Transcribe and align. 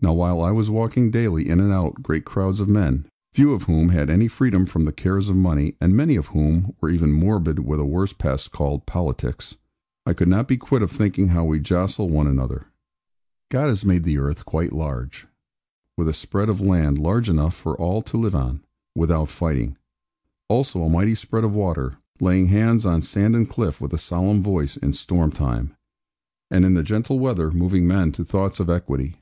Now 0.00 0.12
while 0.12 0.40
I 0.40 0.52
was 0.52 0.70
walking 0.70 1.10
daily 1.10 1.48
in 1.48 1.58
and 1.58 1.72
out 1.72 2.04
great 2.04 2.24
crowds 2.24 2.60
of 2.60 2.68
men 2.70 3.06
(few 3.32 3.52
of 3.52 3.64
whom 3.64 3.88
had 3.88 4.08
any 4.08 4.28
freedom 4.28 4.64
from 4.64 4.84
the 4.84 4.92
cares 4.92 5.28
of 5.28 5.34
money, 5.34 5.74
and 5.80 5.92
many 5.96 6.14
of 6.14 6.28
whom 6.28 6.72
were 6.80 6.88
even 6.88 7.10
morbid 7.12 7.58
with 7.66 7.80
a 7.80 7.84
worse 7.84 8.12
pest 8.12 8.52
called 8.52 8.86
'politics'), 8.86 9.56
I 10.06 10.12
could 10.12 10.28
not 10.28 10.46
be 10.46 10.56
quit 10.56 10.82
of 10.82 10.92
thinking 10.92 11.28
how 11.28 11.42
we 11.44 11.58
jostle 11.58 12.08
one 12.08 12.28
another. 12.28 12.66
God 13.50 13.66
has 13.70 13.84
made 13.84 14.04
the 14.04 14.18
earth 14.18 14.44
quite 14.44 14.72
large, 14.72 15.26
with 15.96 16.06
a 16.08 16.12
spread 16.12 16.48
of 16.48 16.60
land 16.60 16.98
large 16.98 17.28
enough 17.28 17.56
for 17.56 17.76
all 17.76 18.00
to 18.02 18.16
live 18.16 18.36
on, 18.36 18.62
without 18.94 19.28
fighting. 19.28 19.76
Also 20.48 20.80
a 20.84 20.88
mighty 20.88 21.16
spread 21.16 21.42
of 21.42 21.54
water, 21.56 21.98
laying 22.20 22.46
hands 22.46 22.86
on 22.86 23.02
sand 23.02 23.34
and 23.34 23.50
cliff 23.50 23.80
with 23.80 23.92
a 23.92 23.98
solemn 23.98 24.44
voice 24.44 24.76
in 24.76 24.92
storm 24.92 25.32
time; 25.32 25.74
and 26.52 26.64
in 26.64 26.74
the 26.74 26.84
gentle 26.84 27.18
weather 27.18 27.50
moving 27.50 27.84
men 27.84 28.12
to 28.12 28.24
thoughts 28.24 28.60
of 28.60 28.70
equity. 28.70 29.16